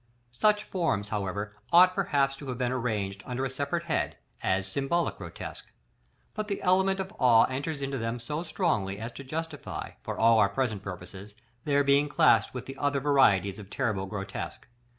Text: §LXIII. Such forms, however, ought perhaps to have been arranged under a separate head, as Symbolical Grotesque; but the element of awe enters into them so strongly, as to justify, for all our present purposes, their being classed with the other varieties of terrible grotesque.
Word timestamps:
§LXIII. 0.33 0.39
Such 0.39 0.63
forms, 0.63 1.09
however, 1.09 1.55
ought 1.71 1.93
perhaps 1.93 2.35
to 2.37 2.47
have 2.47 2.57
been 2.57 2.71
arranged 2.71 3.21
under 3.23 3.45
a 3.45 3.51
separate 3.51 3.83
head, 3.83 4.17
as 4.41 4.65
Symbolical 4.65 5.19
Grotesque; 5.19 5.71
but 6.33 6.47
the 6.47 6.59
element 6.63 6.99
of 6.99 7.13
awe 7.19 7.43
enters 7.43 7.83
into 7.83 7.99
them 7.99 8.19
so 8.19 8.41
strongly, 8.41 8.97
as 8.97 9.11
to 9.11 9.23
justify, 9.23 9.91
for 10.01 10.17
all 10.17 10.39
our 10.39 10.49
present 10.49 10.81
purposes, 10.81 11.35
their 11.65 11.83
being 11.83 12.09
classed 12.09 12.51
with 12.51 12.65
the 12.65 12.77
other 12.77 12.99
varieties 12.99 13.59
of 13.59 13.69
terrible 13.69 14.07
grotesque. 14.07 14.67